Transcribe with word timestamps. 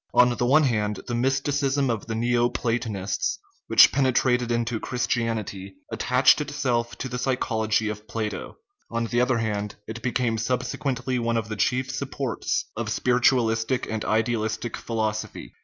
On 0.15 0.35
the 0.35 0.45
one 0.47 0.63
hand, 0.63 0.99
the 1.05 1.13
mysticism 1.13 1.91
of 1.91 2.07
the 2.07 2.15
Neo 2.15 2.49
Platonists, 2.49 3.37
which 3.67 3.91
penetrated 3.91 4.51
into 4.51 4.79
Christianity, 4.79 5.75
attaches 5.91 6.41
itself 6.41 6.97
to 6.97 7.07
the 7.07 7.19
psychology 7.19 7.87
of 7.87 8.07
Plato; 8.07 8.57
on 8.89 9.05
the 9.05 9.21
other 9.21 9.37
hand, 9.37 9.75
it 9.87 10.01
became 10.01 10.39
subsequently 10.39 11.19
one 11.19 11.37
of 11.37 11.49
the 11.49 11.55
chief 11.55 11.91
supports 11.91 12.65
of 12.75 12.89
spiritualistic 12.89 13.87
and 13.91 14.03
idealistic 14.03 14.75
philosophy. 14.75 15.53